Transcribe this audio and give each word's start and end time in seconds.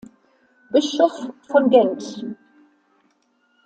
Bischof 0.71 1.29
von 1.47 1.69
Gent. 1.69 2.25